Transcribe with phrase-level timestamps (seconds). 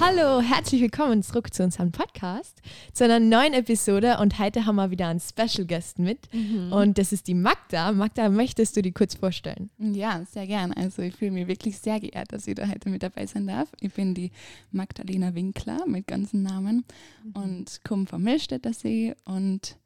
[0.00, 4.92] Hallo, herzlich willkommen zurück zu unserem Podcast, zu einer neuen Episode und heute haben wir
[4.92, 6.72] wieder einen Special Guest mit mhm.
[6.72, 7.90] und das ist die Magda.
[7.90, 9.70] Magda, möchtest du die kurz vorstellen?
[9.78, 10.72] Ja, sehr gern.
[10.72, 13.68] Also ich fühle mich wirklich sehr geehrt, dass ich da heute mit dabei sein darf.
[13.80, 14.30] Ich bin die
[14.70, 16.84] Magdalena Winkler mit ganzen Namen
[17.24, 17.42] mhm.
[17.42, 19.76] und komme vom Millstätter See und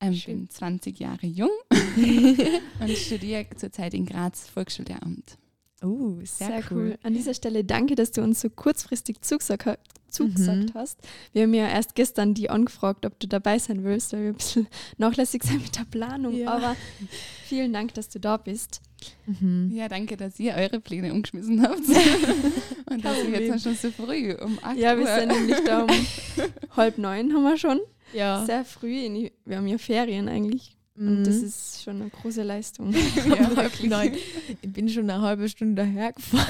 [0.00, 1.50] ähm, bin 20 Jahre jung
[2.80, 5.38] und studiere zurzeit in Graz Volksschullehramt.
[5.82, 6.78] Oh, sehr, sehr cool.
[6.78, 6.98] cool.
[7.02, 9.78] An dieser Stelle danke, dass du uns so kurzfristig zugesagt,
[10.08, 10.74] zugesagt mhm.
[10.74, 10.98] hast.
[11.32, 14.36] Wir haben ja erst gestern die angefragt, ob du dabei sein willst, weil wir ein
[14.36, 14.66] bisschen
[14.98, 16.34] nachlässig sind mit der Planung.
[16.34, 16.50] Ja.
[16.50, 16.76] Aber
[17.44, 18.80] vielen Dank, dass du da bist.
[19.26, 19.70] Mhm.
[19.72, 21.78] Ja, danke, dass ihr eure Pläne umgeschmissen habt.
[22.90, 25.90] Und dass ihr jetzt schon so früh um 8 Ja, wir sind nämlich da um
[26.76, 27.80] halb neun haben wir schon.
[28.12, 28.44] Ja.
[28.44, 29.30] Sehr früh.
[29.44, 30.77] wir haben ja Ferien eigentlich.
[30.98, 31.44] Und das mhm.
[31.44, 32.92] ist schon eine große Leistung.
[33.16, 33.90] ja, wirklich.
[33.90, 34.16] Nein,
[34.60, 36.46] ich bin schon eine halbe Stunde daher gefahren.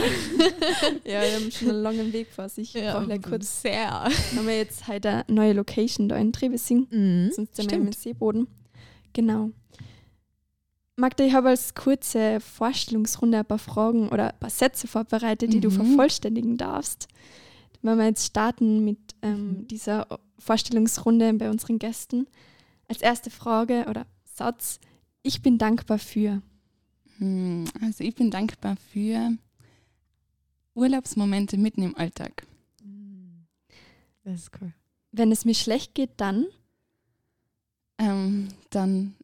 [1.04, 2.74] ja, wir haben schon einen langen Weg vor sich.
[2.74, 3.62] Ich ja, brauche kurz.
[3.62, 3.90] Sehr.
[3.90, 6.86] Haben wir jetzt heute eine neue Location da in Trebesing.
[6.90, 8.46] Mhm, sonst sind wir im Seeboden.
[9.12, 9.50] Genau.
[10.96, 15.58] Magda, ich habe als kurze Vorstellungsrunde ein paar Fragen oder ein paar Sätze vorbereitet, die
[15.58, 15.62] mhm.
[15.62, 17.06] du vervollständigen darfst.
[17.82, 19.68] Wenn wir jetzt starten mit ähm, mhm.
[19.68, 20.06] dieser
[20.38, 22.26] Vorstellungsrunde bei unseren Gästen.
[22.88, 24.06] Als erste Frage oder
[24.38, 24.78] Satz,
[25.22, 26.42] ich bin dankbar für?
[27.18, 29.36] Hm, also ich bin dankbar für
[30.74, 32.46] Urlaubsmomente mitten im Alltag.
[32.80, 33.46] Hm,
[34.22, 34.72] das ist cool.
[35.10, 36.46] Wenn es mir schlecht geht, dann?
[37.98, 39.16] Ähm, dann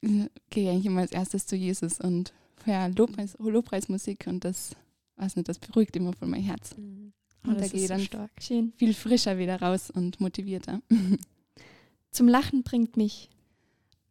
[0.00, 2.32] gehe ich eigentlich immer als erstes zu Jesus und
[2.64, 4.74] ja, Lobpreis, Lobpreismusik und das,
[5.16, 6.74] weiß nicht, das beruhigt immer von mein Herz.
[6.76, 7.12] Mhm.
[7.44, 8.30] Und oh, da gehe ich dann stark.
[8.40, 10.80] viel frischer wieder raus und motivierter.
[12.10, 13.28] Zum Lachen bringt mich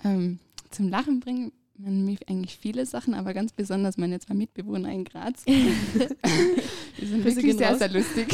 [0.03, 4.91] ähm, zum Lachen bringen man mich eigentlich viele Sachen, aber ganz besonders meine zwei Mitbewohner
[4.91, 5.43] in Graz.
[5.45, 8.27] Die sind wirklich sehr, sehr lustig.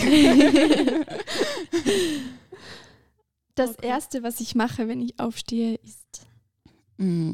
[3.53, 3.87] Das okay.
[3.87, 6.27] Erste, was ich mache, wenn ich aufstehe, ist...
[6.97, 7.33] Mm.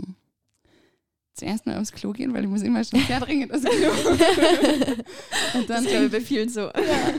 [1.34, 3.92] Zuerst mal aufs Klo gehen, weil ich muss immer schon sehr dringend aufs Klo.
[5.60, 6.62] und dann, das bei vielen so.
[6.62, 7.14] Ja.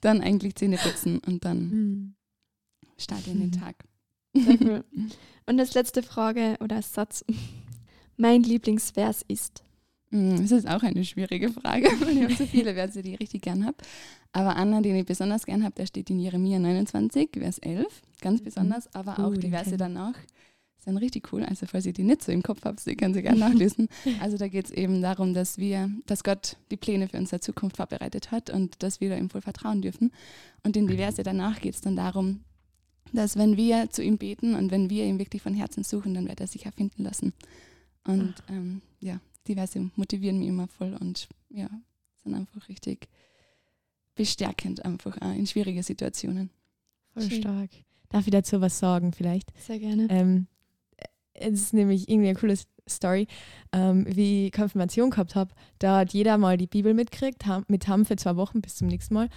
[0.00, 2.14] Dann eigentlich Zähne putzen und dann mm.
[2.96, 3.76] starte in den Tag.
[5.46, 7.24] Und als letzte Frage oder Satz.
[8.16, 9.64] Mein Lieblingsvers ist.
[10.10, 13.20] Hm, das ist auch eine schwierige Frage, weil ich habe so viele Verse, die ich
[13.20, 13.76] richtig gern habe.
[14.32, 17.86] Aber einer, den ich besonders gern habe, der steht in Jeremia 29, Vers 11,
[18.20, 18.44] ganz mhm.
[18.44, 20.14] besonders, aber auch uh, die Verse danach
[20.78, 21.44] sind richtig cool.
[21.44, 23.88] Also falls ihr die nicht so im Kopf habt, die können Sie gerne nachlesen.
[24.20, 27.76] Also da geht es eben darum, dass wir, dass Gott die Pläne für unsere Zukunft
[27.76, 30.10] vorbereitet hat und dass wir da ihm voll vertrauen dürfen.
[30.62, 32.40] Und in die Verse danach geht es dann darum,
[33.12, 36.28] dass wenn wir zu ihm beten und wenn wir ihn wirklich von Herzen suchen, dann
[36.28, 37.32] wird er sich erfinden lassen.
[38.04, 38.52] Und ah.
[38.52, 41.68] ähm, ja, die Verse motivieren mich immer voll und ja,
[42.22, 43.08] sind einfach richtig
[44.14, 46.50] bestärkend einfach in schwierige Situationen.
[47.14, 47.40] Voll Schön.
[47.40, 47.70] stark.
[48.10, 49.50] Darf ich dazu was sagen vielleicht?
[49.58, 50.06] Sehr gerne.
[50.10, 50.46] Ähm,
[51.32, 53.26] es ist nämlich irgendwie eine coole Story.
[53.72, 58.04] Ähm, wie ich Konfirmation gehabt habe, da hat jeder mal die Bibel mitgekriegt, mit Ham
[58.04, 59.28] für zwei Wochen bis zum nächsten Mal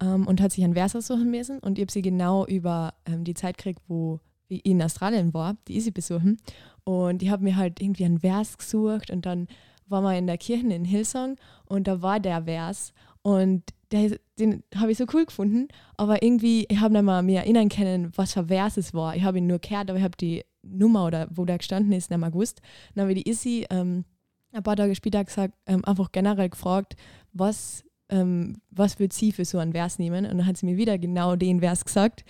[0.00, 1.58] ähm, und hat sich einen Vers aussuchen müssen.
[1.58, 5.56] Und ich habe sie genau über ähm, die Zeit gekriegt, wo ich in Australien war,
[5.68, 6.38] die Easy besuchen.
[6.84, 9.48] Und ich habe mir halt irgendwie einen Vers gesucht und dann
[9.86, 11.36] war wir in der Kirche in Hillsong
[11.66, 12.92] und da war der Vers
[13.22, 17.42] und der, den habe ich so cool gefunden, aber irgendwie, ich habe nicht mal mehr
[17.42, 19.14] erinnern können, was für Vers es war.
[19.14, 22.10] Ich habe ihn nur gehört, aber ich habe die Nummer oder wo der gestanden ist,
[22.10, 22.62] nicht mehr gewusst.
[22.94, 24.04] Dann habe ich die Issy ähm,
[24.52, 26.96] ein paar Tage später gesagt, ähm, einfach generell gefragt,
[27.32, 30.26] was ähm, was wird sie für so einen Vers nehmen?
[30.26, 32.24] Und dann hat sie mir wieder genau den Vers gesagt.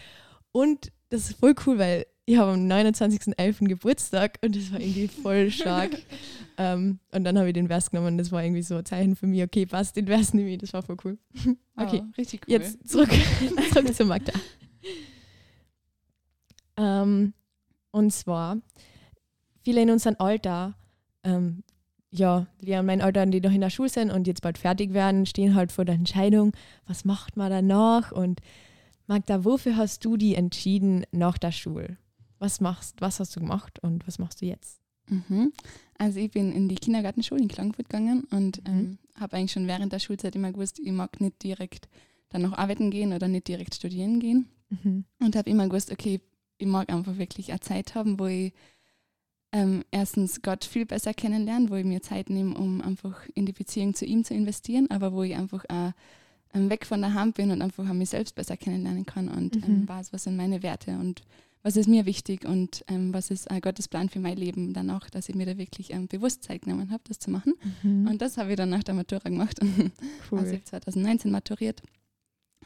[0.53, 3.66] Und das ist voll cool, weil ich habe am 29.11.
[3.66, 5.91] Geburtstag und das war irgendwie voll stark.
[6.56, 9.16] ähm, und dann habe ich den Vers genommen und das war irgendwie so ein Zeichen
[9.16, 11.19] für mich, okay, passt, den Vers nehme ich, das war voll cool.
[11.76, 12.53] okay, oh, richtig cool.
[12.53, 13.10] Jetzt zurück,
[13.72, 14.32] zurück zu Magda.
[16.76, 17.34] Ähm,
[17.91, 18.59] und zwar,
[19.64, 20.76] viele in unserem Alter
[21.25, 21.64] ähm,
[22.12, 25.26] ja, lernen mein Alter, die noch in der Schule sind und jetzt bald fertig werden,
[25.26, 26.53] stehen halt vor der Entscheidung,
[26.87, 28.12] was macht man danach?
[28.12, 28.41] Und
[29.06, 31.97] Magda, wofür hast du die entschieden nach der Schule?
[32.38, 34.81] Was machst, was hast du gemacht und was machst du jetzt?
[35.09, 35.53] Mhm.
[35.99, 38.75] Also ich bin in die Kindergartenschule in Klagenfurt gegangen und mhm.
[38.75, 41.88] ähm, habe eigentlich schon während der Schulzeit immer gewusst, ich mag nicht direkt
[42.29, 44.49] dann noch arbeiten gehen oder nicht direkt studieren gehen.
[44.70, 45.05] Mhm.
[45.20, 46.20] Und habe immer gewusst, okay,
[46.58, 48.53] ich mag einfach wirklich eine Zeit haben, wo ich
[49.52, 53.52] ähm, erstens Gott viel besser kennenlernen, wo ich mir Zeit nehme, um einfach in die
[53.52, 55.93] Beziehung zu ihm zu investieren, aber wo ich einfach auch
[56.54, 59.81] ähm, weg von der Hand bin und einfach mich selbst besser kennenlernen kann und ähm,
[59.81, 59.88] mhm.
[59.88, 61.22] weiß, was sind meine Werte und
[61.62, 64.90] was ist mir wichtig und ähm, was ist äh, Gottes Plan für mein Leben dann
[64.90, 67.55] auch, dass ich mir da wirklich ähm, bewusst Zeit genommen habe, das zu machen.
[67.82, 68.08] Mhm.
[68.08, 69.60] Und das habe ich dann nach der Matura gemacht.
[70.31, 70.38] Cool.
[70.40, 71.82] Also ich habe 2019 maturiert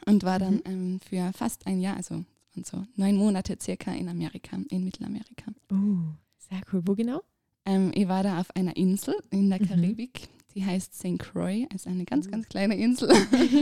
[0.05, 0.61] und war dann mhm.
[0.65, 2.23] ähm, für fast ein Jahr, also
[2.63, 5.51] so neun Monate circa in Amerika, in Mittelamerika.
[5.71, 6.15] Oh,
[6.49, 6.81] sehr cool.
[6.85, 7.21] Wo genau?
[7.65, 9.67] Ähm, ich war da auf einer Insel in der mhm.
[9.67, 10.29] Karibik.
[10.55, 11.19] Die heißt St.
[11.19, 12.31] Croix, ist eine ganz, mhm.
[12.31, 13.09] ganz kleine Insel.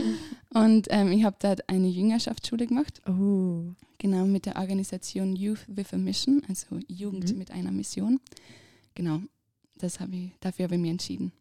[0.53, 3.01] und ähm, ich habe dort eine Jüngerschaftsschule gemacht.
[3.07, 3.73] Oh.
[3.97, 7.39] Genau, mit der Organisation Youth with a Mission, also Jugend mhm.
[7.39, 8.19] mit einer Mission.
[8.93, 9.19] Genau,
[9.77, 11.31] das habe ich, dafür habe ich mich entschieden.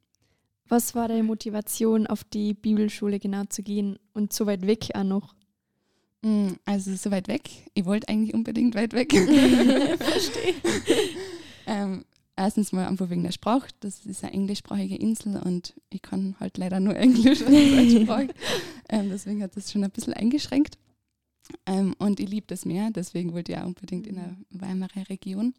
[0.67, 5.05] Was war deine Motivation, auf die Bibelschule genau zu gehen und so weit weg auch
[5.05, 5.35] noch?
[6.23, 7.51] Mm, also so weit weg.
[7.75, 9.13] Ich wollte eigentlich unbedingt weit weg.
[9.99, 10.55] Verstehe.
[11.67, 12.05] Ähm,
[12.37, 13.69] erstens mal einfach wegen der Sprache.
[13.81, 18.35] Das ist eine englischsprachige Insel und ich kann halt leider nur Englisch als Sprache.
[18.89, 20.79] ähm, deswegen hat das schon ein bisschen eingeschränkt.
[21.67, 25.55] Ähm, und ich liebe das Meer, deswegen wollte ich auch unbedingt in der Weimarer Region.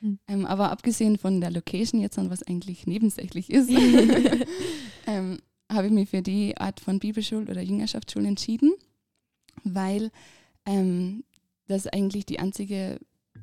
[0.00, 0.18] Hm.
[0.28, 3.70] Ähm, aber abgesehen von der Location jetzt, was eigentlich nebensächlich ist,
[5.06, 5.38] ähm,
[5.70, 8.72] habe ich mich für die Art von Bibelschule oder Jüngerschaftsschule entschieden,
[9.64, 10.10] weil
[10.66, 11.24] ähm,
[11.66, 12.98] das eigentlich die einzige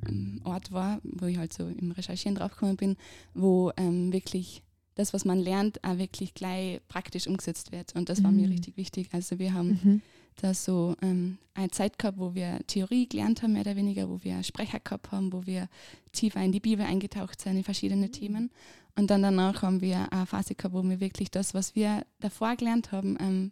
[0.08, 2.98] ähm, Ort war, wo ich halt so im Recherchieren draufgekommen bin,
[3.34, 4.64] wo ähm, wirklich
[4.96, 7.96] das, was man lernt, auch wirklich gleich praktisch umgesetzt wird.
[7.96, 8.54] Und das war mir mhm.
[8.54, 9.10] richtig wichtig.
[9.12, 10.02] Also wir haben mhm
[10.36, 14.24] da so ähm, eine Zeit gehabt, wo wir Theorie gelernt haben, mehr oder weniger, wo
[14.24, 15.68] wir Sprecher gehabt haben, wo wir
[16.12, 18.12] tiefer in die Bibel eingetaucht sind, in verschiedene mhm.
[18.12, 18.52] Themen.
[18.96, 22.56] Und dann danach haben wir eine Phase gehabt, wo wir wirklich das, was wir davor
[22.56, 23.52] gelernt haben, ähm,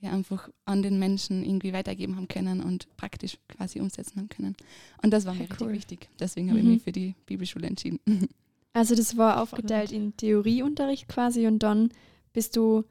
[0.00, 4.56] ja, einfach an den Menschen irgendwie weitergeben haben können und praktisch quasi umsetzen haben können.
[5.02, 5.68] Und das war mir cool.
[5.68, 6.08] richtig wichtig.
[6.18, 6.50] Deswegen mhm.
[6.50, 8.00] habe ich mich für die Bibelschule entschieden.
[8.76, 11.90] Also das war aufgeteilt in Theorieunterricht quasi und dann
[12.32, 12.82] bist du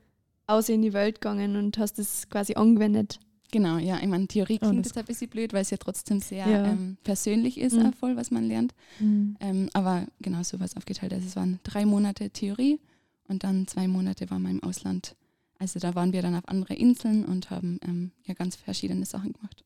[0.48, 3.20] aus in die Welt gegangen und hast es quasi angewendet.
[3.52, 4.00] Genau, ja.
[4.02, 6.66] Ich meine, Theorie klingt oh, jetzt ein bisschen blöd, weil es ja trotzdem sehr ja.
[6.72, 7.94] ähm, persönlich ist, mhm.
[7.94, 8.74] voll, was man lernt.
[9.00, 9.36] Mhm.
[9.42, 11.14] Ähm, aber genau so war es aufgeteilt.
[11.14, 12.80] Also es waren drei Monate Theorie
[13.28, 15.16] und dann zwei Monate waren wir im Ausland.
[15.64, 19.32] Also da waren wir dann auf andere Inseln und haben ähm, ja ganz verschiedene Sachen
[19.32, 19.64] gemacht.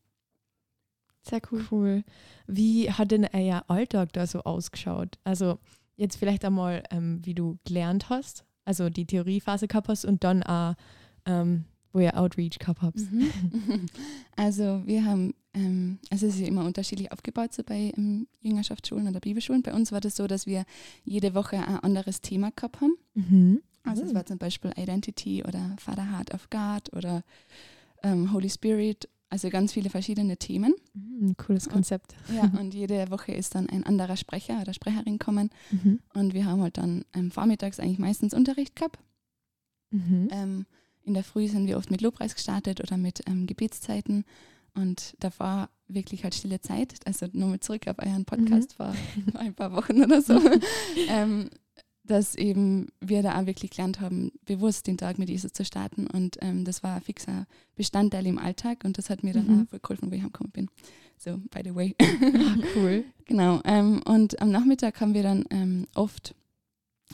[1.24, 1.66] Sehr cool.
[1.72, 2.04] cool.
[2.46, 5.18] Wie hat denn euer Alltag da so ausgeschaut?
[5.24, 5.58] Also
[5.96, 10.44] jetzt vielleicht einmal, ähm, wie du gelernt hast, also die Theoriephase gehabt hast und dann
[10.44, 10.76] auch,
[11.26, 13.00] ähm, wo ihr Outreach gehabt habt.
[13.00, 13.88] Mhm.
[14.36, 19.08] Also wir haben, ähm, also es ist ja immer unterschiedlich aufgebaut so bei ähm, Jüngerschaftsschulen
[19.08, 19.64] oder Bibelschulen.
[19.64, 20.64] Bei uns war das so, dass wir
[21.04, 22.96] jede Woche ein anderes Thema gehabt haben.
[23.16, 23.64] Mhm.
[23.88, 24.16] Also es mhm.
[24.16, 27.24] war zum Beispiel Identity oder Father Heart of God oder
[28.04, 30.74] ähm, Holy Spirit also ganz viele verschiedene Themen.
[30.94, 32.16] Mhm, cooles Konzept.
[32.34, 35.50] Ja, und jede Woche ist dann ein anderer Sprecher oder Sprecherin kommen.
[35.72, 36.00] Mhm.
[36.14, 39.00] Und wir haben halt dann ähm, vormittags eigentlich meistens Unterricht gehabt.
[39.92, 40.30] Mhm.
[40.32, 40.66] Ähm,
[41.04, 44.24] in der Früh sind wir oft mit Lobpreis gestartet oder mit ähm, Gebetszeiten.
[44.74, 46.96] Und da war wirklich halt stille Zeit.
[47.06, 48.94] Also nochmal zurück auf euren Podcast vor
[49.34, 50.40] ein paar Wochen oder so.
[51.10, 51.50] ähm,
[52.08, 56.08] dass eben wir da auch wirklich gelernt haben, bewusst den Tag mit Jesus zu starten.
[56.08, 57.46] Und ähm, das war ein fixer
[57.76, 59.62] Bestandteil im Alltag und das hat mir dann mhm.
[59.64, 60.70] auch voll geholfen, wo ich heimgekommen bin.
[61.18, 61.96] So, by the way.
[62.00, 63.04] Ah, cool.
[63.26, 63.62] genau.
[63.66, 66.36] Ähm, und am Nachmittag haben wir dann ähm, oft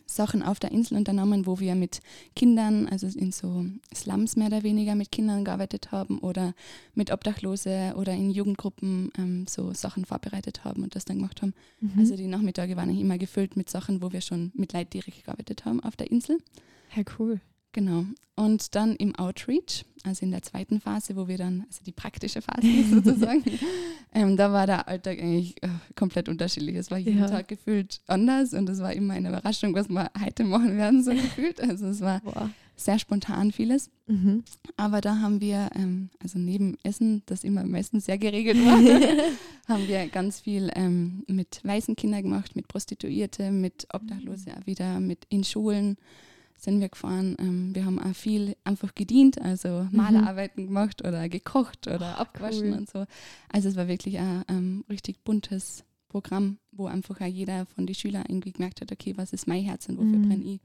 [0.06, 2.02] Sachen auf der Insel unternommen, wo wir mit
[2.36, 6.54] Kindern, also in so Slums mehr oder weniger mit Kindern gearbeitet haben oder
[6.94, 11.54] mit Obdachlose oder in Jugendgruppen ähm, so Sachen vorbereitet haben und das dann gemacht haben.
[11.80, 12.00] Mhm.
[12.00, 15.66] Also die Nachmittage waren immer gefüllt mit Sachen, wo wir schon mit Leid direkt gearbeitet
[15.66, 16.38] haben auf der Insel.
[16.96, 17.40] Ja, cool.
[17.74, 18.06] Genau.
[18.36, 22.42] Und dann im Outreach, also in der zweiten Phase, wo wir dann, also die praktische
[22.42, 23.44] Phase sozusagen,
[24.14, 26.76] ähm, da war der Alltag eigentlich äh, komplett unterschiedlich.
[26.76, 27.28] Es war jeden ja.
[27.28, 31.12] Tag gefühlt anders und es war immer eine Überraschung, was wir heute machen werden, so
[31.12, 31.62] gefühlt.
[31.62, 32.50] Also es war Boah.
[32.76, 33.92] sehr spontan vieles.
[34.08, 34.44] Mhm.
[34.78, 38.78] Aber da haben wir, ähm, also neben Essen, das immer meistens sehr geregelt war,
[39.68, 44.66] haben wir ganz viel ähm, mit weißen Kindern gemacht, mit Prostituierte, mit Obdachlose mhm.
[44.66, 45.98] wieder, mit in Schulen
[46.64, 47.36] sind wir gefahren.
[47.40, 49.90] Ähm, wir haben auch viel einfach gedient, also mhm.
[49.92, 52.78] Malerarbeiten gemacht oder gekocht oder oh, abgewaschen cool.
[52.78, 53.06] und so.
[53.50, 57.96] Also es war wirklich ein ähm, richtig buntes Programm, wo einfach auch jeder von den
[57.96, 60.28] Schülern irgendwie gemerkt hat, okay, was ist mein Herz und wofür mhm.
[60.28, 60.62] brenne ich?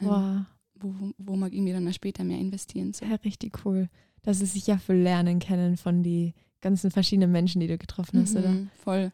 [0.00, 0.40] Ähm, wow.
[0.74, 2.92] wo, wo mag ich mir dann auch später mehr investieren?
[2.92, 3.04] So.
[3.04, 3.88] Ja, richtig cool.
[4.22, 8.20] Dass sie sich ja viel lernen können von den ganzen verschiedenen Menschen, die du getroffen
[8.20, 8.56] hast, mhm, oder?
[8.82, 9.12] Voll.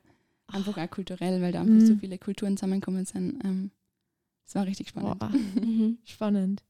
[0.48, 2.00] Einfach auch kulturell, weil da einfach so mhm.
[2.00, 3.44] viele Kulturen zusammenkommen sind.
[3.44, 3.70] Ähm,
[4.46, 5.20] das war richtig spannend.
[5.60, 5.98] Mhm.
[6.04, 6.62] Spannend.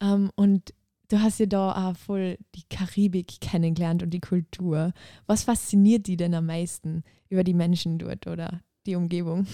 [0.00, 0.74] Um, ähm, und
[1.08, 4.92] du hast ja da auch voll die Karibik kennengelernt und die Kultur.
[5.26, 9.46] Was fasziniert die denn am meisten über die Menschen dort oder die Umgebung?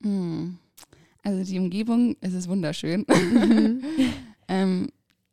[0.00, 0.54] Mm.
[1.22, 3.04] Also die Umgebung, es ist wunderschön.
[3.08, 3.82] Mhm.
[4.48, 4.88] ähm,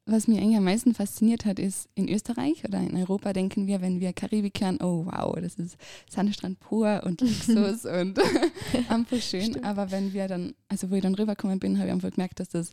[0.05, 3.81] was mich eigentlich am meisten fasziniert hat, ist in Österreich oder in Europa denken wir,
[3.81, 5.77] wenn wir Karibik hören, oh wow, das ist
[6.09, 8.19] Sandstrand pur und Luxus und
[8.89, 9.41] einfach schön.
[9.41, 9.63] Stimmt.
[9.63, 12.49] Aber wenn wir dann, also wo ich dann rübergekommen bin, habe ich einfach gemerkt, dass
[12.49, 12.71] das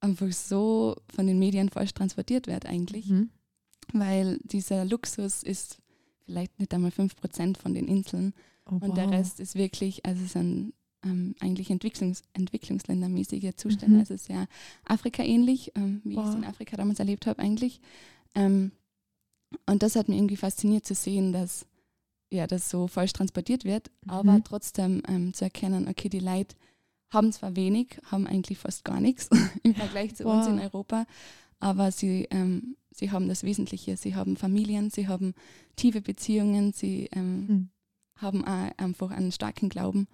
[0.00, 3.08] einfach so von den Medien falsch transportiert wird eigentlich.
[3.08, 3.30] Mhm.
[3.94, 5.78] weil dieser Luxus ist
[6.26, 8.34] vielleicht nicht einmal 5% von den Inseln
[8.66, 8.94] oh, und wow.
[8.94, 14.00] der Rest ist wirklich, also es sind ähm, eigentlich Entwicklungs entwicklungsländermäßige Zustände, mhm.
[14.00, 14.46] also sehr
[14.84, 17.80] Afrika-ähnlich, ähm, wie ich es in Afrika damals erlebt habe eigentlich.
[18.34, 18.72] Ähm,
[19.66, 21.66] und das hat mich irgendwie fasziniert zu sehen, dass
[22.30, 24.10] ja, das so falsch transportiert wird, mhm.
[24.10, 26.56] aber trotzdem ähm, zu erkennen, okay, die Leute
[27.10, 29.30] haben zwar wenig, haben eigentlich fast gar nichts
[29.62, 30.34] im Vergleich zu wow.
[30.34, 31.06] uns in Europa,
[31.58, 33.96] aber sie, ähm, sie haben das Wesentliche.
[33.96, 35.34] Sie haben Familien, sie haben
[35.76, 37.68] tiefe Beziehungen, sie ähm, mhm.
[38.16, 40.06] haben auch einfach einen starken Glauben.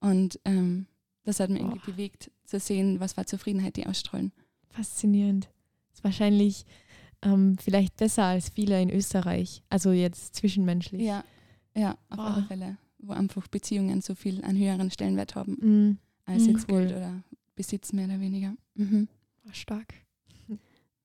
[0.00, 0.86] Und ähm,
[1.24, 1.66] das hat mich oh.
[1.66, 4.32] irgendwie bewegt, zu sehen, was für Zufriedenheit die ausstrahlen.
[4.70, 5.48] Faszinierend.
[5.90, 6.66] Das ist wahrscheinlich
[7.22, 11.02] ähm, vielleicht besser als viele in Österreich, also jetzt zwischenmenschlich.
[11.02, 11.24] Ja,
[11.74, 12.22] ja auf oh.
[12.22, 15.98] alle Fälle, wo einfach Beziehungen so viel einen höheren Stellenwert haben mhm.
[16.26, 16.86] als jetzt cool.
[16.86, 17.22] Geld oder
[17.54, 18.54] Besitz mehr oder weniger.
[18.74, 19.08] Mhm.
[19.46, 19.94] Oh, stark.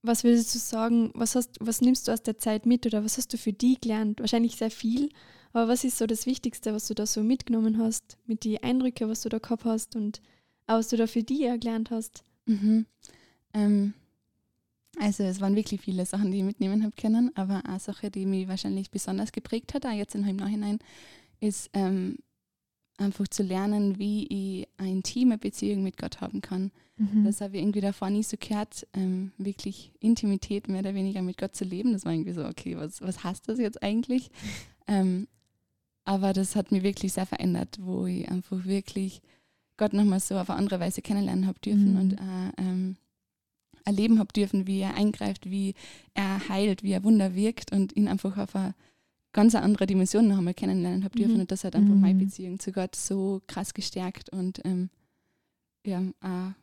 [0.02, 3.18] Was würdest du sagen, was, hast, was nimmst du aus der Zeit mit oder was
[3.18, 4.22] hast du für die gelernt?
[4.22, 5.10] Wahrscheinlich sehr viel,
[5.54, 9.10] aber was ist so das Wichtigste, was du da so mitgenommen hast, mit den Eindrücken,
[9.10, 10.22] was du da gehabt hast und
[10.68, 12.24] auch was du da für die gelernt hast?
[12.46, 12.86] Mhm.
[13.54, 13.94] Ähm,
[15.00, 18.26] also es waren wirklich viele Sachen, die ich mitnehmen habe können, aber eine Sache, die
[18.26, 20.80] mich wahrscheinlich besonders geprägt hat, auch jetzt im Nachhinein,
[21.40, 22.18] ist ähm,
[22.98, 26.72] einfach zu lernen, wie ich eine intime Beziehung mit Gott haben kann.
[26.98, 27.24] Mhm.
[27.24, 31.38] Das habe ich irgendwie davor nie so gehört, ähm, wirklich Intimität mehr oder weniger mit
[31.38, 31.94] Gott zu leben.
[31.94, 34.30] Das war irgendwie so, okay, was, was heißt das jetzt eigentlich?
[34.88, 35.28] ähm,
[36.10, 39.22] aber das hat mich wirklich sehr verändert, wo ich einfach wirklich
[39.78, 42.00] Gott nochmal so auf eine andere Weise kennenlernen habe dürfen mhm.
[42.00, 42.98] und äh, ähm,
[43.86, 45.76] erleben habe dürfen, wie er eingreift, wie
[46.16, 48.74] er heilt, wie er Wunder wirkt und ihn einfach auf eine
[49.34, 51.36] ganz andere Dimension noch einmal kennenlernen habe dürfen.
[51.36, 51.42] Mhm.
[51.42, 52.02] Und das hat einfach mhm.
[52.02, 54.90] meine Beziehung zu Gott so krass gestärkt und ähm,
[55.86, 56.54] ja, äh,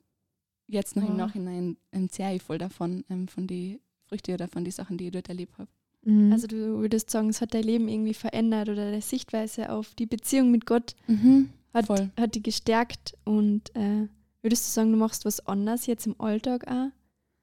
[0.66, 1.06] jetzt noch oh.
[1.06, 4.98] im Nachhinein ähm, zehre ich voll davon, ähm, von den Früchten oder von den Sachen,
[4.98, 5.70] die ich dort erlebt habe.
[6.06, 6.32] Mhm.
[6.32, 10.06] Also du würdest sagen, es hat dein Leben irgendwie verändert oder deine Sichtweise auf die
[10.06, 11.50] Beziehung mit Gott mhm.
[11.74, 14.06] hat, hat die gestärkt und äh,
[14.40, 16.90] würdest du sagen, du machst was anders jetzt im Alltag auch?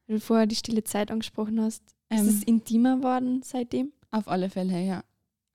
[0.08, 1.84] Weil du vorher die stille Zeit angesprochen hast.
[2.10, 3.91] Ist ähm, es intimer geworden seitdem?
[4.12, 5.03] Auf alle Fälle, ja.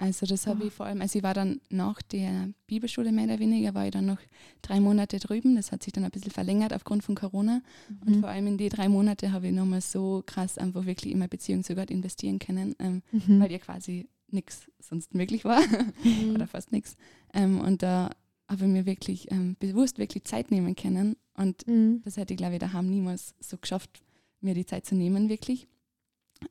[0.01, 3.41] Also das habe ich vor allem, also ich war dann nach der Bibelschule mehr oder
[3.41, 4.21] weniger, war ich dann noch
[4.63, 5.57] drei Monate drüben.
[5.57, 7.63] Das hat sich dann ein bisschen verlängert aufgrund von Corona.
[7.89, 7.99] Mhm.
[8.07, 11.19] Und vor allem in die drei Monate habe ich nochmal so krass einfach wirklich in
[11.19, 13.41] meine Beziehung zu Gott investieren können, ähm, mhm.
[13.41, 15.61] weil ja quasi nichts sonst möglich war
[16.05, 16.35] mhm.
[16.35, 16.97] oder fast nichts.
[17.35, 18.11] Ähm, und da
[18.49, 21.17] habe ich mir wirklich ähm, bewusst wirklich Zeit nehmen können.
[21.35, 22.03] Und mhm.
[22.05, 24.01] das hätte ich, glaube ich, daheim niemals so geschafft,
[24.41, 25.67] mir die Zeit zu nehmen, wirklich.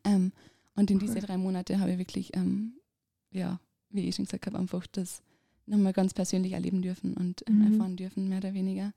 [0.04, 0.34] Ähm,
[0.76, 1.08] und in cool.
[1.08, 2.74] diese drei Monate habe ich wirklich ähm,
[3.32, 5.22] ja, wie ich schon gesagt habe, einfach das
[5.66, 7.74] nochmal ganz persönlich erleben dürfen und ähm, mhm.
[7.74, 8.94] erfahren dürfen, mehr oder weniger,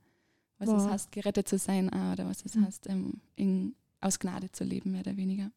[0.59, 0.79] was wow.
[0.79, 2.67] es heißt, gerettet zu sein oder was es mhm.
[2.67, 5.51] heißt, ähm, in, aus Gnade zu leben, mehr oder weniger.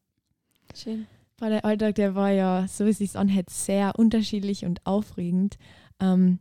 [0.76, 1.08] Schön.
[1.38, 5.58] Weil der Alltag, der war ja, so wie es sich anhört, sehr unterschiedlich und aufregend.
[6.00, 6.40] Ähm,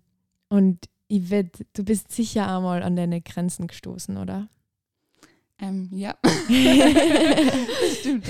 [0.49, 4.49] und Yvette, du bist sicher einmal an deine Grenzen gestoßen, oder?
[5.59, 6.17] Ähm, ja.
[8.01, 8.29] Stimmt.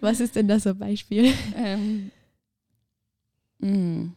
[0.00, 1.32] Was ist denn da so ein Beispiel?
[1.56, 2.10] Ähm,
[3.58, 4.08] Mm,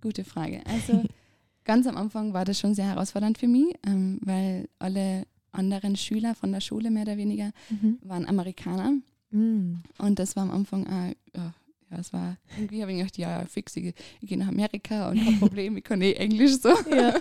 [0.00, 0.62] gute Frage.
[0.66, 1.04] Also
[1.64, 6.34] ganz am Anfang war das schon sehr herausfordernd für mich, ähm, weil alle anderen Schüler
[6.34, 7.98] von der Schule mehr oder weniger mhm.
[8.02, 8.92] waren Amerikaner.
[9.30, 9.74] Mm.
[9.98, 11.54] Und das war am Anfang auch, ja,
[11.90, 15.24] ja, es war, irgendwie habe ich gedacht, ja, fix, ich, ich gehe nach Amerika und
[15.24, 16.68] kein Problem, ich kann eh Englisch so.
[16.98, 17.14] Ja.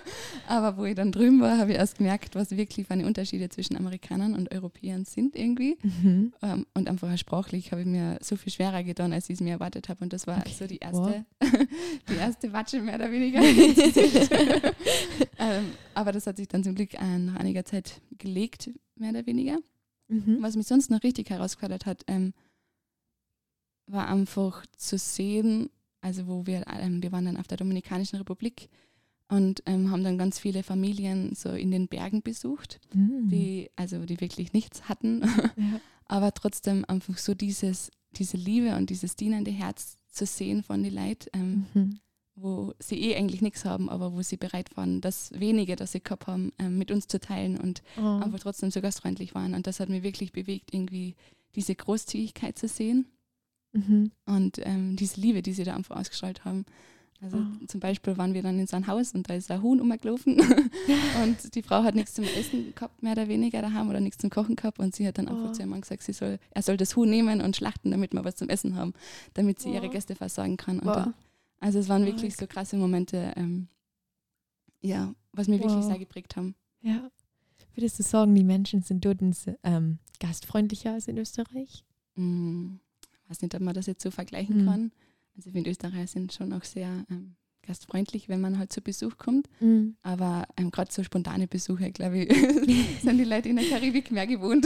[0.47, 3.49] Aber wo ich dann drüben war, habe ich erst gemerkt, was wirklich für eine Unterschiede
[3.49, 5.77] zwischen Amerikanern und Europäern sind irgendwie.
[5.83, 6.33] Mhm.
[6.41, 9.41] Um, ähm, und einfach sprachlich habe ich mir so viel schwerer getan, als ich es
[9.41, 10.03] mir erwartet habe.
[10.03, 10.53] Und das war okay.
[10.57, 11.25] so die erste,
[12.09, 13.39] die erste Watsche mehr oder weniger.
[13.39, 13.45] um,
[15.39, 19.25] ähm, aber das hat sich dann zum Glück äh, nach einiger Zeit gelegt, mehr oder
[19.25, 19.59] weniger.
[20.07, 20.37] Mhm.
[20.39, 22.33] Was mich sonst noch richtig herausgefordert hat, ähm,
[23.87, 25.69] war einfach zu sehen,
[26.01, 28.69] also wo wir, ähm, wir waren dann auf der Dominikanischen Republik
[29.29, 33.29] und ähm, haben dann ganz viele Familien so in den Bergen besucht, mhm.
[33.29, 35.21] die also die wirklich nichts hatten,
[35.57, 35.81] ja.
[36.05, 40.95] aber trotzdem einfach so dieses, diese Liebe und dieses dienende Herz zu sehen von den
[40.95, 41.99] Leuten, ähm, mhm.
[42.35, 46.01] wo sie eh eigentlich nichts haben, aber wo sie bereit waren, das wenige, das sie
[46.01, 48.19] gehabt haben, ähm, mit uns zu teilen und oh.
[48.19, 49.53] einfach trotzdem so gastfreundlich waren.
[49.53, 51.15] Und das hat mich wirklich bewegt, irgendwie
[51.55, 53.07] diese Großzügigkeit zu sehen
[53.77, 54.11] Mhm.
[54.25, 56.65] Und ähm, diese Liebe, die sie da einfach ausgestrahlt haben.
[57.21, 57.65] Also oh.
[57.65, 60.39] zum Beispiel waren wir dann in so einem Haus und da ist ein Huhn umgelaufen
[61.23, 64.29] und die Frau hat nichts zum Essen gehabt, mehr oder weniger daheim oder nichts zum
[64.29, 65.51] Kochen gehabt und sie hat dann einfach oh.
[65.51, 68.23] zu ihrem Mann gesagt, sie soll, er soll das Huhn nehmen und schlachten, damit wir
[68.23, 68.93] was zum Essen haben,
[69.33, 69.73] damit sie oh.
[69.73, 70.79] ihre Gäste versorgen kann.
[70.81, 71.13] Da,
[71.59, 73.67] also es waren wirklich so krasse Momente, ähm,
[74.81, 76.53] ja, was mir wirklich sehr geprägt haben.
[76.81, 77.09] Ja.
[77.73, 79.21] Würdest du sagen, die Menschen sind dort
[79.63, 81.83] ähm, gastfreundlicher als in Österreich?
[82.15, 82.75] Mm
[83.29, 84.65] weiß nicht, ob man das jetzt so vergleichen mhm.
[84.65, 84.91] kann.
[85.35, 87.35] Also ich finde, Österreicher sind schon auch sehr ähm,
[87.67, 89.49] gastfreundlich, wenn man halt zu Besuch kommt.
[89.59, 89.95] Mhm.
[90.01, 94.25] Aber ähm, gerade so spontane Besuche, glaube ich, sind die Leute in der Karibik mehr
[94.25, 94.65] gewohnt,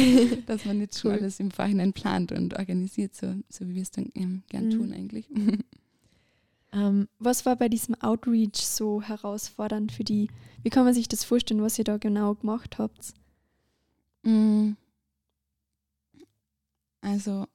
[0.46, 3.90] dass man nicht schon alles im Vorhinein plant und organisiert, so, so wie wir es
[3.90, 4.70] dann ähm, gern mhm.
[4.70, 5.26] tun eigentlich.
[6.74, 10.28] Ähm, was war bei diesem Outreach so herausfordernd für die?
[10.62, 13.12] Wie kann man sich das vorstellen, was ihr da genau gemacht habt?
[14.22, 14.72] Mm.
[17.02, 17.46] Also,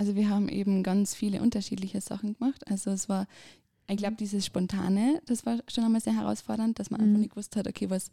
[0.00, 2.66] also wir haben eben ganz viele unterschiedliche Sachen gemacht.
[2.70, 3.26] Also es war
[3.86, 7.06] ich glaube, dieses Spontane, das war schon einmal sehr herausfordernd, dass man mhm.
[7.08, 8.10] einfach nicht gewusst hat, okay, was,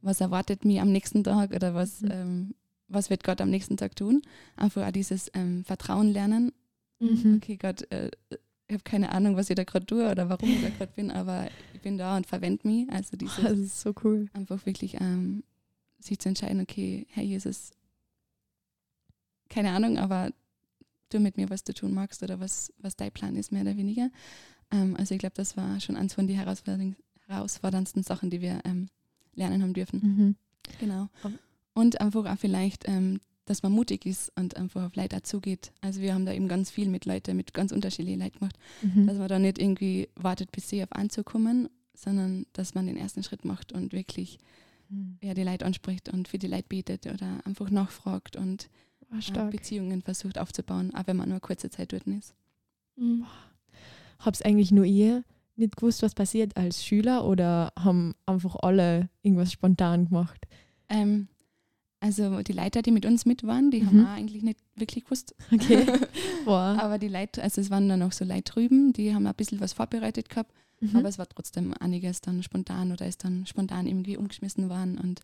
[0.00, 2.10] was erwartet mich am nächsten Tag oder was, mhm.
[2.12, 2.54] ähm,
[2.88, 4.22] was wird Gott am nächsten Tag tun.
[4.54, 6.52] Einfach auch dieses ähm, Vertrauen lernen.
[7.00, 7.40] Mhm.
[7.42, 8.10] Okay, Gott, äh,
[8.68, 11.10] ich habe keine Ahnung, was ich da gerade tue oder warum ich da gerade bin,
[11.10, 12.88] aber ich bin da und verwende mich.
[12.90, 14.28] Also dieses, das ist so cool.
[14.34, 15.42] Einfach wirklich ähm,
[15.98, 17.72] sich zu entscheiden, okay, Herr Jesus,
[19.48, 20.30] keine Ahnung, aber
[21.10, 23.76] du mit mir, was du tun magst oder was, was dein Plan ist, mehr oder
[23.76, 24.10] weniger.
[24.70, 28.88] Ähm, also ich glaube, das war schon eins von den herausforderndsten Sachen, die wir ähm,
[29.34, 30.00] lernen haben dürfen.
[30.02, 30.36] Mhm.
[30.78, 31.08] Genau.
[31.74, 35.72] Und einfach auch vielleicht, ähm, dass man mutig ist und einfach auf Leute zugeht.
[35.80, 39.06] Also wir haben da eben ganz viel mit Leuten, mit ganz unterschiedlichen Leuten gemacht, mhm.
[39.06, 43.22] dass man da nicht irgendwie wartet, bis sie auf anzukommen, sondern dass man den ersten
[43.22, 44.38] Schritt macht und wirklich
[44.88, 45.18] mhm.
[45.20, 48.70] ja, die Leute anspricht und für die Leute betet oder einfach nachfragt und
[49.18, 52.34] äh, Beziehungen versucht aufzubauen, auch wenn man nur kurze Zeit dort ist.
[52.96, 53.24] Mhm
[54.24, 55.24] hab's eigentlich nur ihr
[55.56, 60.46] nicht gewusst, was passiert als Schüler oder haben einfach alle irgendwas spontan gemacht?
[60.88, 61.28] Ähm,
[62.00, 63.86] also die Leiter, die mit uns mit waren, die mhm.
[63.86, 65.34] haben auch eigentlich nicht wirklich gewusst.
[65.52, 65.86] Okay.
[66.44, 66.78] Wow.
[66.78, 69.60] aber die Leute, also es waren dann auch so Leute drüben, die haben ein bisschen
[69.60, 70.94] was vorbereitet gehabt, mhm.
[70.94, 75.22] aber es war trotzdem einiges dann spontan oder ist dann spontan irgendwie umgeschmissen worden und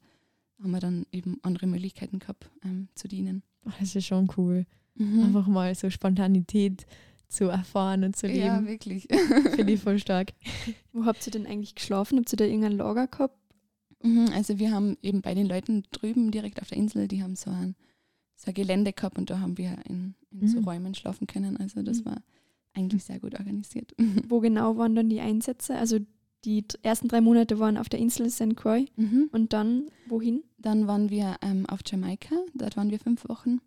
[0.63, 3.43] haben wir dann eben andere Möglichkeiten gehabt ähm, zu dienen.
[3.79, 4.67] Das ist schon cool.
[4.95, 5.25] Mhm.
[5.25, 6.87] Einfach mal so Spontanität
[7.29, 8.41] zu erfahren und zu leben.
[8.41, 9.07] Ja, wirklich.
[9.55, 10.33] Finde ich voll stark.
[10.93, 12.19] Wo habt ihr denn eigentlich geschlafen?
[12.19, 13.39] Habt ihr da irgendein Lager gehabt?
[14.03, 17.37] Mhm, also wir haben eben bei den Leuten drüben direkt auf der Insel, die haben
[17.37, 17.77] so ein,
[18.35, 20.49] so ein Gelände gehabt und da haben wir in, in mhm.
[20.49, 21.57] so Räumen schlafen können.
[21.57, 22.07] Also das mhm.
[22.07, 22.23] war
[22.73, 23.95] eigentlich sehr gut organisiert.
[24.29, 25.77] Wo genau waren dann die Einsätze?
[25.77, 25.99] Also
[26.45, 28.57] die ersten drei Monate waren auf der Insel St.
[28.57, 29.29] Croix mhm.
[29.33, 30.43] und dann wohin?
[30.59, 33.61] Dann waren wir ähm, auf Jamaika, dort waren wir fünf Wochen.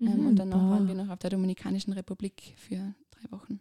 [0.00, 0.70] Ähm, mhm, und danach boah.
[0.70, 3.60] waren wir noch auf der Dominikanischen Republik für drei Wochen.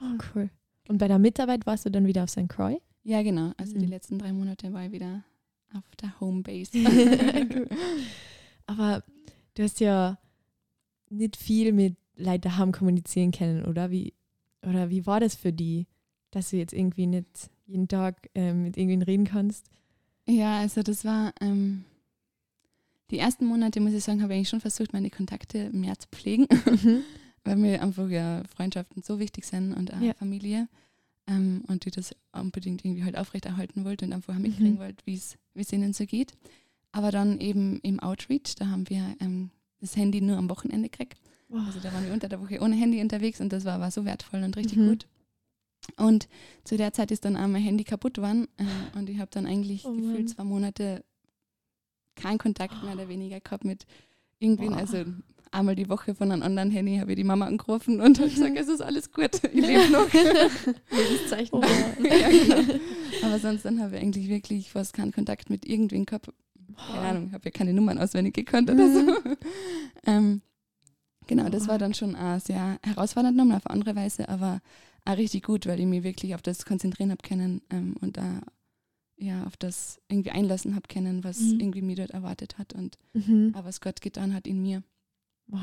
[0.00, 0.50] Oh, cool.
[0.88, 2.48] Und bei der Mitarbeit warst du dann wieder auf St.
[2.48, 2.80] Croix?
[3.02, 3.52] Ja, genau.
[3.56, 3.80] Also mhm.
[3.80, 5.24] die letzten drei Monate war ich wieder
[5.72, 6.78] auf der Homebase.
[8.66, 9.02] Aber
[9.54, 10.18] du hast ja
[11.08, 13.90] nicht viel mit Leuten daheim kommunizieren können, oder?
[13.90, 14.14] Wie,
[14.62, 15.86] oder wie war das für die,
[16.30, 19.66] dass du jetzt irgendwie nicht jeden Tag ähm, mit irgendwen reden kannst?
[20.26, 21.84] Ja, also das war, ähm,
[23.10, 26.08] die ersten Monate, muss ich sagen, habe ich eigentlich schon versucht, meine Kontakte mehr zu
[26.08, 26.46] pflegen,
[26.82, 27.02] mhm.
[27.44, 30.14] weil mir einfach ja Freundschaften so wichtig sind und auch ja.
[30.14, 30.68] Familie.
[31.26, 34.78] Ähm, und die das unbedingt irgendwie halt aufrechterhalten wollte und einfach mitkriegen mhm.
[34.78, 36.32] wollte, wie es ihnen so geht.
[36.92, 39.50] Aber dann eben im Outreach, da haben wir ähm,
[39.80, 41.18] das Handy nur am Wochenende gekriegt.
[41.50, 44.04] Also da waren wir unter der Woche ohne Handy unterwegs und das war, war so
[44.04, 44.88] wertvoll und richtig mhm.
[44.88, 45.06] gut.
[45.96, 46.28] Und
[46.64, 49.46] zu der Zeit ist dann auch mein Handy kaputt geworden äh, und ich habe dann
[49.46, 51.04] eigentlich oh gefühlt zwei Monate
[52.16, 53.86] keinen Kontakt mehr oder weniger gehabt mit
[54.38, 54.72] irgendwen.
[54.72, 54.78] Wow.
[54.78, 55.04] Also
[55.54, 58.56] einmal die Woche von einem anderen Handy habe ich die Mama angerufen und habe gesagt,
[58.58, 60.12] es ist alles gut, ich lebe noch.
[60.90, 61.58] Lebenszeichen.
[61.58, 61.62] Oh.
[62.04, 62.74] ja, genau.
[63.22, 66.30] Aber sonst dann habe ich eigentlich wirklich fast keinen Kontakt mit irgendwen gehabt.
[66.76, 69.00] Keine Ahnung, ich habe ja keine Nummern auswendig gekannt oder so.
[69.00, 69.36] Mhm.
[70.06, 70.42] ähm,
[71.26, 74.60] genau, das war dann schon auch sehr herausfordernd nochmal auf andere Weise, aber
[75.04, 78.40] auch richtig gut, weil ich mich wirklich auf das konzentrieren habe können ähm, und da
[79.16, 81.60] ja, auf das irgendwie einlassen habe können, was mhm.
[81.60, 83.54] irgendwie mir dort erwartet hat und mhm.
[83.62, 84.82] was Gott getan hat in mir.
[85.46, 85.60] Wow,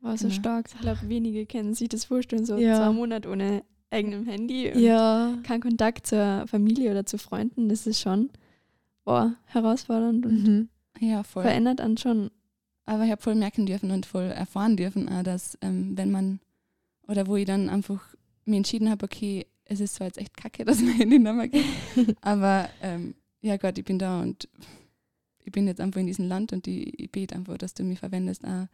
[0.00, 0.40] war so genau.
[0.40, 0.70] stark.
[0.74, 2.76] Ich glaube, wenige kennen sich das vorstellen, so ja.
[2.76, 5.38] zwei Monate ohne eigenem Handy und ja.
[5.42, 7.68] kein Kontakt zur Familie oder zu Freunden.
[7.68, 8.30] Das ist schon
[9.04, 10.68] boah, herausfordernd und mhm.
[11.00, 12.30] ja, verändert an schon.
[12.84, 16.40] Aber ich habe voll merken dürfen und voll erfahren dürfen, dass ähm, wenn man
[17.06, 18.14] oder wo ich dann einfach
[18.48, 21.48] mir entschieden habe, okay, es ist zwar jetzt echt kacke, dass mein Handy nicht mehr
[21.48, 21.64] geht,
[22.20, 24.48] aber ähm, ja Gott, ich bin da und
[25.44, 28.00] ich bin jetzt einfach in diesem Land und ich, ich bete einfach, dass du mich
[28.00, 28.44] verwendest.
[28.44, 28.66] Auch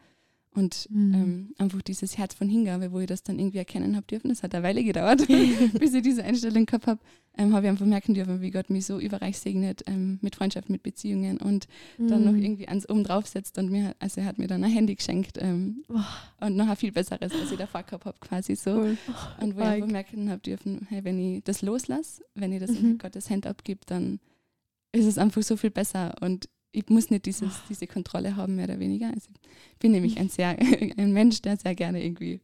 [0.54, 1.14] und mhm.
[1.14, 4.28] ähm, einfach dieses Herz von Hingabe, wo ich das dann irgendwie erkennen habe dürfen.
[4.28, 5.26] Das hat eine Weile gedauert,
[5.78, 7.00] bis ich diese Einstellung gehabt habe.
[7.36, 10.70] Ähm, habe ich einfach merken dürfen, wie Gott mich so überreich segnet ähm, mit Freundschaft,
[10.70, 11.66] mit Beziehungen und
[11.98, 12.08] mhm.
[12.08, 12.42] dann noch mhm.
[12.42, 13.58] irgendwie ans oben draufsetzt.
[13.58, 16.46] Und mir, also er hat mir dann ein Handy geschenkt ähm, oh.
[16.46, 18.76] und noch ein viel besseres, als ich davor gehabt habe, quasi so.
[18.76, 18.96] Cool.
[19.08, 22.60] Oh, und wo ich einfach merken habe dürfen, hey, wenn ich das loslasse, wenn ich
[22.60, 22.92] das mhm.
[22.92, 24.20] in Gottes Hand abgebe, dann
[24.92, 26.14] ist es einfach so viel besser.
[26.20, 27.66] Und ich muss nicht dieses, oh.
[27.68, 29.06] diese Kontrolle haben, mehr oder weniger.
[29.06, 29.30] Also
[29.72, 30.58] ich bin nämlich ein sehr
[30.96, 32.40] ein Mensch, der sehr gerne irgendwie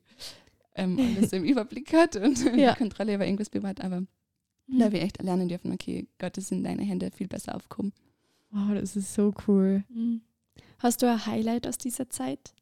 [0.75, 2.75] ähm, alles im Überblick hat und ja.
[2.75, 4.79] Kontrolle über irgendwas bewahrt, aber mhm.
[4.79, 7.93] da ich echt lernen dürfen, okay, Gott ist in deine Hände viel besser aufkommen.
[8.53, 9.85] Oh, das ist so cool.
[9.89, 10.23] Mhm.
[10.79, 12.55] Hast du ein Highlight aus dieser Zeit?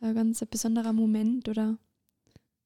[0.00, 1.78] Ein ganz besonderer Moment oder?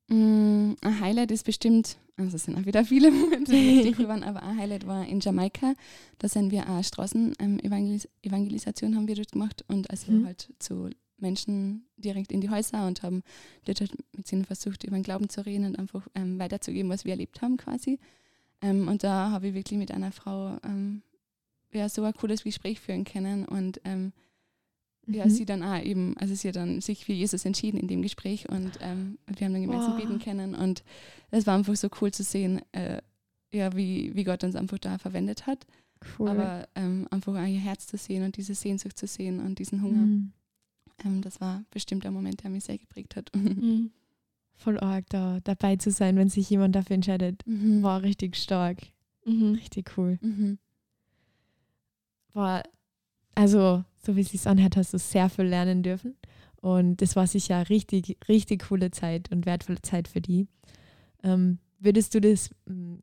[0.08, 4.42] Mm, ein Highlight ist bestimmt, also es sind auch wieder viele Momente, die waren, aber
[4.42, 5.74] ein Highlight war in Jamaika.
[6.18, 10.26] Da sind wir auch Straßenevangelisation ähm, haben wir dort gemacht und also mhm.
[10.26, 13.22] halt zu Menschen direkt in die Häuser und haben
[13.64, 17.04] dort halt mit ihnen versucht, über den Glauben zu reden und einfach ähm, weiterzugeben, was
[17.04, 17.98] wir erlebt haben quasi.
[18.62, 21.02] Ähm, und da habe ich wirklich mit einer Frau ähm,
[21.72, 24.12] ja, so ein cooles Gespräch führen können und ähm,
[25.06, 25.30] ja, mhm.
[25.30, 28.48] sie dann auch eben, also sie hat dann sich für Jesus entschieden in dem Gespräch
[28.48, 29.96] und ähm, wir haben dann gemeinsam oh.
[29.96, 30.82] beten können und
[31.30, 33.00] es war einfach so cool zu sehen, äh,
[33.52, 35.66] ja, wie, wie Gott uns einfach da verwendet hat.
[36.18, 36.28] Cool.
[36.28, 39.82] Aber ähm, einfach auch ihr Herz zu sehen und diese Sehnsucht zu sehen und diesen
[39.82, 40.06] Hunger.
[40.06, 40.32] Mhm.
[41.04, 43.30] Ähm, das war bestimmt der Moment, der mich sehr geprägt hat.
[43.36, 43.90] Mhm.
[44.58, 47.82] Voll arg, da dabei zu sein, wenn sich jemand dafür entscheidet, mhm.
[47.82, 48.78] war richtig stark.
[49.26, 49.52] Mhm.
[49.52, 50.18] Richtig cool.
[50.22, 50.58] Mhm.
[52.32, 52.62] War,
[53.34, 56.16] also so wie es sich anhört, hast du sehr viel lernen dürfen.
[56.60, 60.48] Und das war sicher richtig, richtig coole Zeit und wertvolle Zeit für die.
[61.22, 63.02] Ähm, würdest du das ähm,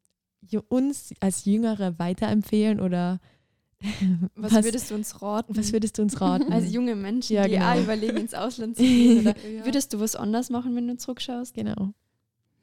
[0.70, 3.20] uns als Jüngere weiterempfehlen oder
[4.36, 5.56] was, was, würdest du uns raten?
[5.56, 6.52] Was würdest du uns raten?
[6.54, 7.74] Als junge Menschen, ja, die genau.
[7.74, 9.20] auch überlegen, ins Ausland zu gehen.
[9.20, 9.66] Oder ja.
[9.66, 11.54] Würdest du was anders machen, wenn du zurückschaust?
[11.54, 11.94] Genau.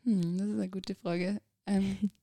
[0.05, 1.41] Hm, das ist eine gute Frage.
[1.67, 2.11] Ähm,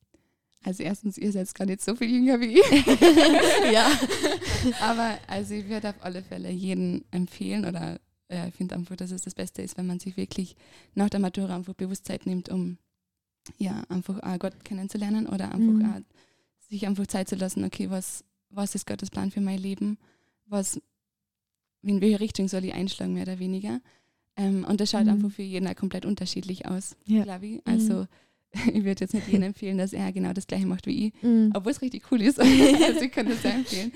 [0.64, 3.72] also erstens, ihr seid gar nicht so viel jünger wie ich.
[3.74, 3.90] ja.
[4.82, 9.22] Aber also ich würde auf alle Fälle jeden empfehlen oder ich finde einfach, dass es
[9.22, 10.56] das Beste ist, wenn man sich wirklich
[10.96, 12.78] nach der Matura einfach Bewusstsein nimmt, um
[13.58, 15.86] ja einfach auch Gott kennenzulernen oder einfach mhm.
[15.86, 16.02] auch
[16.68, 19.98] sich einfach Zeit zu lassen, okay, was, was ist Gottes Plan für mein Leben?
[20.48, 20.82] Was,
[21.82, 23.80] in welche Richtung soll ich einschlagen, mehr oder weniger?
[24.36, 25.12] Ähm, und das schaut mhm.
[25.12, 27.24] einfach für jeden komplett unterschiedlich aus, ja.
[27.24, 27.62] glaube ich.
[27.66, 28.08] Also mhm
[28.74, 31.52] ich würde jetzt nicht jedem empfehlen, dass er genau das gleiche macht wie ich, mm.
[31.54, 32.40] obwohl es richtig cool ist.
[32.40, 33.92] also ich kann das sehr empfehlen.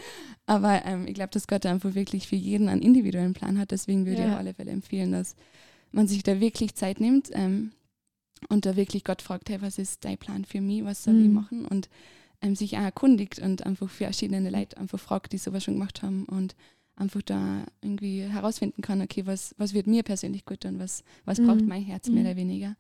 [0.46, 3.72] Aber ähm, ich glaube, dass Gott einfach wirklich für jeden einen individuellen Plan hat.
[3.72, 4.28] Deswegen würde ja.
[4.28, 5.36] ich auf alle Fälle empfehlen, dass
[5.92, 7.72] man sich da wirklich Zeit nimmt ähm,
[8.50, 11.26] und da wirklich Gott fragt, hey, was ist dein Plan für mich, was soll mm.
[11.26, 11.66] ich machen?
[11.66, 11.90] Und
[12.42, 16.02] ähm, sich auch erkundigt und einfach für verschiedene Leute einfach fragt, die sowas schon gemacht
[16.02, 16.56] haben und
[16.96, 21.40] einfach da irgendwie herausfinden kann, okay, was, was wird mir persönlich gut und was, was
[21.40, 21.46] mm.
[21.46, 22.28] braucht mein Herz mehr mm.
[22.28, 22.76] oder weniger.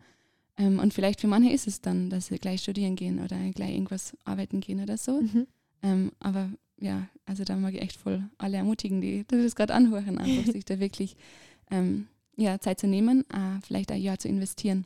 [0.58, 3.72] Ähm, und vielleicht für manche ist es dann, dass sie gleich studieren gehen oder gleich
[3.72, 5.22] irgendwas arbeiten gehen oder so.
[5.22, 5.48] Mhm.
[5.84, 9.74] Ähm, aber ja, also da mag ich echt voll alle ermutigen, die, die das gerade
[9.74, 11.16] anhören, einfach sich da wirklich
[11.70, 14.86] ähm, ja, Zeit zu nehmen, äh, vielleicht ein Jahr zu investieren.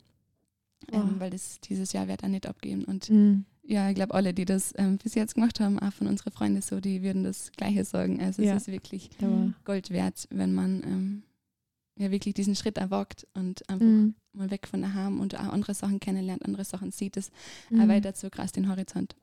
[0.92, 1.02] Oh.
[1.18, 2.84] weil das dieses Jahr wird auch nicht abgehen.
[2.84, 3.44] Und mhm.
[3.64, 6.62] ja, ich glaube, alle, die das ähm, bis jetzt gemacht haben, auch von unseren Freunden
[6.62, 8.20] so, die würden das Gleiche sagen.
[8.20, 8.54] Also ja.
[8.54, 9.10] es ist wirklich
[9.64, 11.22] Gold wert, wenn man ähm,
[11.96, 14.14] ja wirklich diesen Schritt erwagt und einfach mhm.
[14.32, 17.30] mal weg von daheim und auch andere Sachen kennenlernt, andere Sachen sieht, das
[17.70, 17.80] mhm.
[17.80, 19.16] erweitert so krass den Horizont.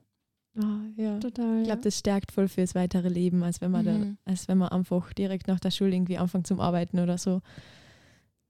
[0.56, 1.18] Oh, ja.
[1.18, 1.60] Total.
[1.60, 4.16] Ich glaube, das stärkt voll fürs weitere Leben, als wenn man mhm.
[4.24, 7.42] da, als wenn man einfach direkt nach der Schule irgendwie anfängt zum Arbeiten oder so.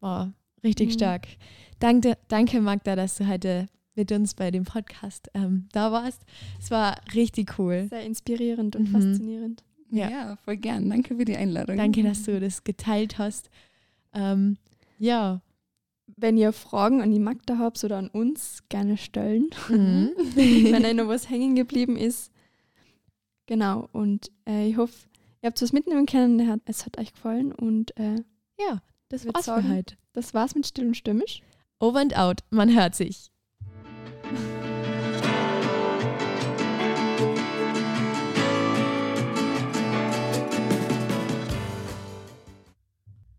[0.01, 0.27] Oh,
[0.63, 0.93] richtig mhm.
[0.93, 1.27] stark.
[1.79, 6.23] Danke, danke, Magda, dass du heute mit uns bei dem Podcast ähm, da warst.
[6.61, 7.87] Es war richtig cool.
[7.89, 8.93] Sehr inspirierend und mhm.
[8.93, 9.65] faszinierend.
[9.91, 10.11] Ja.
[10.11, 10.91] ja, voll gern.
[10.91, 11.77] Danke für die Einladung.
[11.77, 13.49] Danke, dass du das geteilt hast.
[14.15, 14.57] Ähm,
[14.99, 15.41] ja.
[16.17, 19.51] Wenn ihr Fragen an die Magda habt oder an uns, gerne stellen.
[19.69, 20.13] Mhm.
[20.35, 22.31] Wenn euch noch was hängen geblieben ist.
[23.47, 23.89] Genau.
[23.93, 24.95] Und äh, ich hoffe,
[25.43, 26.61] ihr habt was mitnehmen können.
[26.67, 27.53] Es hat euch gefallen.
[27.53, 28.17] Und äh,
[28.59, 29.97] ja, das war's sagen, für heute.
[30.13, 31.43] Das war's mit Still und Stürmisch.
[31.81, 32.41] Over and out.
[32.51, 33.31] Man hört sich.